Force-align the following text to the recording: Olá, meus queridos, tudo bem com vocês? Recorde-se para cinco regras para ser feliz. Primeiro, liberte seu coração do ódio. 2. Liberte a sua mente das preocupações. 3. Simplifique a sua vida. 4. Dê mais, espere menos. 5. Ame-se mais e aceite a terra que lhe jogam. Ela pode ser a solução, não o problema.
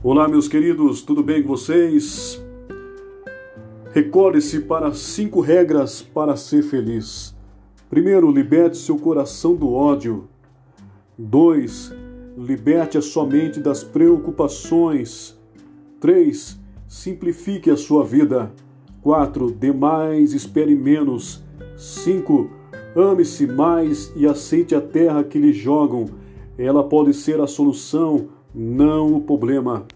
Olá, 0.00 0.28
meus 0.28 0.46
queridos, 0.46 1.02
tudo 1.02 1.24
bem 1.24 1.42
com 1.42 1.48
vocês? 1.48 2.40
Recorde-se 3.90 4.60
para 4.60 4.92
cinco 4.92 5.40
regras 5.40 6.00
para 6.00 6.36
ser 6.36 6.62
feliz. 6.62 7.36
Primeiro, 7.90 8.30
liberte 8.30 8.76
seu 8.76 8.96
coração 8.96 9.56
do 9.56 9.72
ódio. 9.72 10.28
2. 11.18 11.92
Liberte 12.36 12.96
a 12.96 13.02
sua 13.02 13.26
mente 13.26 13.58
das 13.58 13.82
preocupações. 13.82 15.36
3. 15.98 16.60
Simplifique 16.86 17.68
a 17.68 17.76
sua 17.76 18.04
vida. 18.04 18.52
4. 19.02 19.50
Dê 19.50 19.72
mais, 19.72 20.32
espere 20.32 20.76
menos. 20.76 21.42
5. 21.76 22.48
Ame-se 22.94 23.48
mais 23.48 24.12
e 24.14 24.28
aceite 24.28 24.76
a 24.76 24.80
terra 24.80 25.24
que 25.24 25.40
lhe 25.40 25.52
jogam. 25.52 26.04
Ela 26.56 26.84
pode 26.84 27.12
ser 27.14 27.40
a 27.40 27.48
solução, 27.48 28.28
não 28.54 29.14
o 29.14 29.20
problema. 29.20 29.86